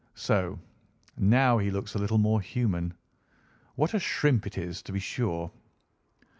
[0.15, 0.57] So!
[1.15, 2.95] Now he looks a little more human.
[3.75, 5.51] What a shrimp it is, to be sure!"